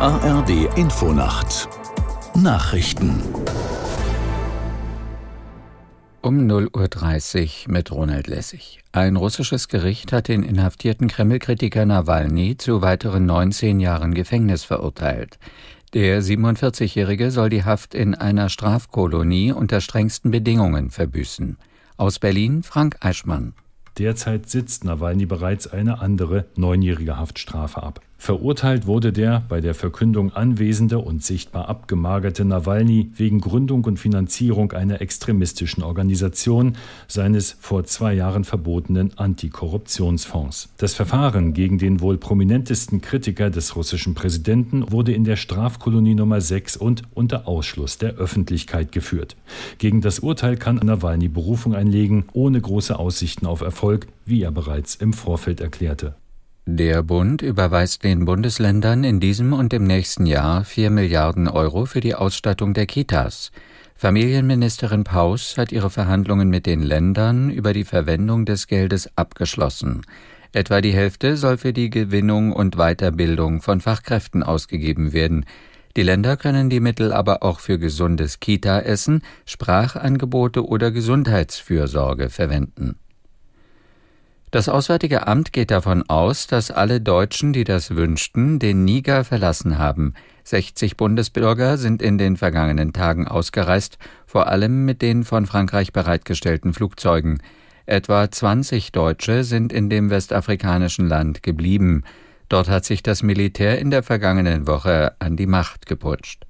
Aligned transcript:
ARD 0.00 0.78
Infonacht 0.78 1.68
Nachrichten 2.34 3.20
um 6.22 6.38
0.30 6.38 7.66
Uhr 7.66 7.72
mit 7.74 7.92
Ronald 7.92 8.26
Lessig. 8.26 8.80
Ein 8.92 9.16
russisches 9.16 9.68
Gericht 9.68 10.10
hat 10.14 10.28
den 10.28 10.42
inhaftierten 10.42 11.06
Kreml-Kritiker 11.06 11.84
Nawalny 11.84 12.56
zu 12.56 12.80
weiteren 12.80 13.26
19 13.26 13.78
Jahren 13.78 14.14
Gefängnis 14.14 14.64
verurteilt. 14.64 15.38
Der 15.92 16.22
47-Jährige 16.22 17.30
soll 17.30 17.50
die 17.50 17.64
Haft 17.64 17.94
in 17.94 18.14
einer 18.14 18.48
Strafkolonie 18.48 19.52
unter 19.52 19.82
strengsten 19.82 20.30
Bedingungen 20.30 20.88
verbüßen. 20.88 21.58
Aus 21.98 22.18
Berlin 22.18 22.62
Frank 22.62 22.96
Eichmann. 23.00 23.52
Derzeit 23.98 24.48
sitzt 24.48 24.82
Nawalny 24.82 25.26
bereits 25.26 25.66
eine 25.66 26.00
andere 26.00 26.46
neunjährige 26.56 27.18
Haftstrafe 27.18 27.82
ab. 27.82 28.00
Verurteilt 28.20 28.86
wurde 28.86 29.14
der 29.14 29.42
bei 29.48 29.62
der 29.62 29.72
Verkündung 29.72 30.30
anwesende 30.34 30.98
und 30.98 31.24
sichtbar 31.24 31.70
abgemagerte 31.70 32.44
Nawalny 32.44 33.12
wegen 33.16 33.40
Gründung 33.40 33.82
und 33.84 33.98
Finanzierung 33.98 34.72
einer 34.72 35.00
extremistischen 35.00 35.82
Organisation 35.82 36.76
seines 37.08 37.56
vor 37.60 37.84
zwei 37.84 38.12
Jahren 38.12 38.44
verbotenen 38.44 39.16
Antikorruptionsfonds. 39.16 40.68
Das 40.76 40.92
Verfahren 40.92 41.54
gegen 41.54 41.78
den 41.78 42.02
wohl 42.02 42.18
prominentesten 42.18 43.00
Kritiker 43.00 43.48
des 43.48 43.74
russischen 43.74 44.12
Präsidenten 44.12 44.92
wurde 44.92 45.14
in 45.14 45.24
der 45.24 45.36
Strafkolonie 45.36 46.14
Nummer 46.14 46.42
6 46.42 46.76
und 46.76 47.04
unter 47.14 47.48
Ausschluss 47.48 47.96
der 47.96 48.16
Öffentlichkeit 48.16 48.92
geführt. 48.92 49.34
Gegen 49.78 50.02
das 50.02 50.18
Urteil 50.18 50.58
kann 50.58 50.76
Nawalny 50.76 51.28
Berufung 51.28 51.74
einlegen, 51.74 52.26
ohne 52.34 52.60
große 52.60 52.98
Aussichten 52.98 53.46
auf 53.46 53.62
Erfolg, 53.62 54.08
wie 54.26 54.42
er 54.42 54.50
bereits 54.50 54.94
im 54.94 55.14
Vorfeld 55.14 55.62
erklärte. 55.62 56.16
Der 56.66 57.02
Bund 57.02 57.40
überweist 57.40 58.04
den 58.04 58.26
Bundesländern 58.26 59.02
in 59.02 59.18
diesem 59.18 59.54
und 59.54 59.72
im 59.72 59.84
nächsten 59.84 60.26
Jahr 60.26 60.64
4 60.64 60.90
Milliarden 60.90 61.48
Euro 61.48 61.86
für 61.86 62.00
die 62.00 62.14
Ausstattung 62.14 62.74
der 62.74 62.84
Kitas. 62.84 63.50
Familienministerin 63.96 65.04
Paus 65.04 65.56
hat 65.56 65.72
ihre 65.72 65.88
Verhandlungen 65.88 66.50
mit 66.50 66.66
den 66.66 66.82
Ländern 66.82 67.50
über 67.50 67.72
die 67.72 67.84
Verwendung 67.84 68.44
des 68.44 68.66
Geldes 68.66 69.10
abgeschlossen. 69.16 70.02
Etwa 70.52 70.82
die 70.82 70.92
Hälfte 70.92 71.38
soll 71.38 71.56
für 71.56 71.72
die 71.72 71.88
Gewinnung 71.88 72.52
und 72.52 72.76
Weiterbildung 72.76 73.62
von 73.62 73.80
Fachkräften 73.80 74.42
ausgegeben 74.42 75.14
werden. 75.14 75.46
Die 75.96 76.02
Länder 76.02 76.36
können 76.36 76.68
die 76.68 76.80
Mittel 76.80 77.12
aber 77.12 77.42
auch 77.42 77.60
für 77.60 77.78
gesundes 77.78 78.38
Kita-Essen, 78.38 79.22
Sprachangebote 79.46 80.66
oder 80.66 80.90
Gesundheitsfürsorge 80.90 82.28
verwenden. 82.28 82.96
Das 84.50 84.68
Auswärtige 84.68 85.28
Amt 85.28 85.52
geht 85.52 85.70
davon 85.70 86.02
aus, 86.08 86.48
dass 86.48 86.72
alle 86.72 87.00
Deutschen, 87.00 87.52
die 87.52 87.62
das 87.62 87.94
wünschten, 87.94 88.58
den 88.58 88.84
Niger 88.84 89.22
verlassen 89.22 89.78
haben. 89.78 90.14
60 90.42 90.96
Bundesbürger 90.96 91.78
sind 91.78 92.02
in 92.02 92.18
den 92.18 92.36
vergangenen 92.36 92.92
Tagen 92.92 93.28
ausgereist, 93.28 93.98
vor 94.26 94.48
allem 94.48 94.84
mit 94.84 95.02
den 95.02 95.22
von 95.22 95.46
Frankreich 95.46 95.92
bereitgestellten 95.92 96.74
Flugzeugen. 96.74 97.40
Etwa 97.86 98.28
20 98.28 98.90
Deutsche 98.90 99.44
sind 99.44 99.72
in 99.72 99.88
dem 99.88 100.10
westafrikanischen 100.10 101.06
Land 101.06 101.44
geblieben. 101.44 102.02
Dort 102.48 102.68
hat 102.68 102.84
sich 102.84 103.04
das 103.04 103.22
Militär 103.22 103.78
in 103.78 103.92
der 103.92 104.02
vergangenen 104.02 104.66
Woche 104.66 105.14
an 105.20 105.36
die 105.36 105.46
Macht 105.46 105.86
geputscht. 105.86 106.44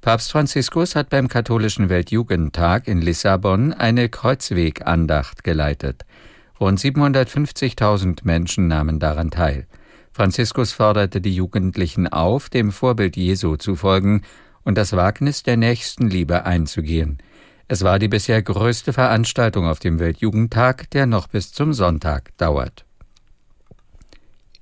Papst 0.00 0.32
Franziskus 0.32 0.96
hat 0.96 1.08
beim 1.08 1.28
katholischen 1.28 1.88
Weltjugendtag 1.88 2.88
in 2.88 3.00
Lissabon 3.00 3.72
eine 3.72 4.08
Kreuzwegandacht 4.08 5.44
geleitet. 5.44 6.04
Rund 6.60 6.80
750.000 6.80 8.20
Menschen 8.24 8.68
nahmen 8.68 8.98
daran 8.98 9.30
teil. 9.30 9.66
Franziskus 10.12 10.72
forderte 10.72 11.20
die 11.20 11.34
Jugendlichen 11.34 12.08
auf, 12.08 12.48
dem 12.48 12.72
Vorbild 12.72 13.16
Jesu 13.16 13.56
zu 13.56 13.76
folgen 13.76 14.22
und 14.64 14.76
das 14.76 14.94
Wagnis 14.94 15.44
der 15.44 15.56
Nächstenliebe 15.56 16.44
einzugehen. 16.44 17.18
Es 17.68 17.84
war 17.84 17.98
die 17.98 18.08
bisher 18.08 18.42
größte 18.42 18.92
Veranstaltung 18.92 19.66
auf 19.66 19.78
dem 19.78 19.98
Weltjugendtag, 19.98 20.90
der 20.90 21.06
noch 21.06 21.28
bis 21.28 21.52
zum 21.52 21.72
Sonntag 21.72 22.36
dauert. 22.38 22.84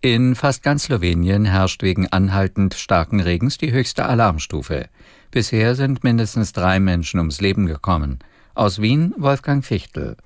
In 0.03 0.35
fast 0.35 0.63
ganz 0.63 0.85
Slowenien 0.85 1.47
herrscht 1.47 1.83
wegen 1.83 2.07
anhaltend 2.09 2.75
starken 2.75 3.21
Regens 3.21 3.59
die 3.59 3.73
höchste 3.73 4.05
Alarmstufe. 4.07 4.89
Bisher 5.31 5.75
sind 5.75 6.05
mindestens 6.05 6.53
drei 6.53 6.79
Menschen 6.79 7.19
ums 7.19 7.41
Leben 7.41 7.67
gekommen. 7.67 8.19
Aus 8.55 8.81
Wien 8.83 9.15
Wolfgang 9.17 9.65
Fichtel. 9.65 10.17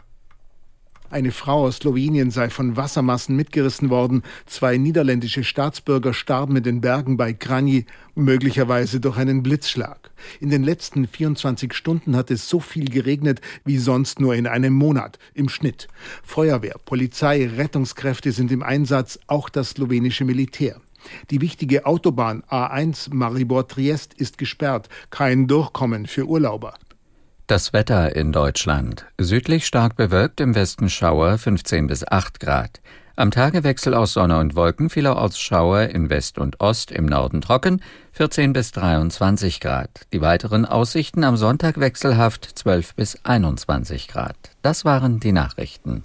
Eine 1.10 1.32
Frau 1.32 1.64
aus 1.64 1.78
Slowenien 1.78 2.30
sei 2.30 2.50
von 2.50 2.76
Wassermassen 2.76 3.34
mitgerissen 3.34 3.90
worden. 3.90 4.22
Zwei 4.46 4.76
niederländische 4.76 5.42
Staatsbürger 5.42 6.14
starben 6.14 6.54
in 6.54 6.62
den 6.62 6.80
Bergen 6.80 7.16
bei 7.16 7.32
Kranji, 7.32 7.86
möglicherweise 8.14 9.00
durch 9.00 9.16
einen 9.16 9.42
Blitzschlag. 9.42 10.12
In 10.38 10.50
den 10.50 10.62
letzten 10.62 11.08
24 11.08 11.74
Stunden 11.74 12.14
hat 12.14 12.30
es 12.30 12.48
so 12.48 12.60
viel 12.60 12.88
geregnet 12.88 13.40
wie 13.64 13.78
sonst 13.78 14.20
nur 14.20 14.36
in 14.36 14.46
einem 14.46 14.72
Monat 14.72 15.18
im 15.34 15.48
Schnitt. 15.48 15.88
Feuerwehr, 16.22 16.76
Polizei, 16.84 17.44
Rettungskräfte 17.56 18.30
sind 18.30 18.52
im 18.52 18.62
Einsatz, 18.62 19.18
auch 19.26 19.48
das 19.48 19.70
slowenische 19.70 20.24
Militär. 20.24 20.80
Die 21.30 21.40
wichtige 21.40 21.86
Autobahn 21.86 22.44
A1 22.48 23.12
Maribor-Triest 23.12 24.14
ist 24.14 24.38
gesperrt, 24.38 24.88
kein 25.10 25.48
Durchkommen 25.48 26.06
für 26.06 26.26
Urlauber. 26.26 26.74
Das 27.50 27.72
Wetter 27.72 28.14
in 28.14 28.30
Deutschland. 28.30 29.06
Südlich 29.18 29.66
stark 29.66 29.96
bewölkt, 29.96 30.40
im 30.40 30.54
Westen 30.54 30.88
Schauer 30.88 31.36
15 31.36 31.88
bis 31.88 32.06
8 32.06 32.38
Grad. 32.38 32.80
Am 33.16 33.32
Tagewechsel 33.32 33.92
aus 33.92 34.12
Sonne 34.12 34.38
und 34.38 34.54
Wolken 34.54 34.88
vielerorts 34.88 35.40
Schauer 35.40 35.88
in 35.88 36.10
West 36.10 36.38
und 36.38 36.60
Ost, 36.60 36.92
im 36.92 37.06
Norden 37.06 37.40
trocken 37.40 37.82
14 38.12 38.52
bis 38.52 38.70
23 38.70 39.58
Grad. 39.58 39.90
Die 40.12 40.20
weiteren 40.20 40.64
Aussichten 40.64 41.24
am 41.24 41.36
Sonntag 41.36 41.80
wechselhaft 41.80 42.44
12 42.44 42.94
bis 42.94 43.18
21 43.24 44.06
Grad. 44.06 44.36
Das 44.62 44.84
waren 44.84 45.18
die 45.18 45.32
Nachrichten. 45.32 46.04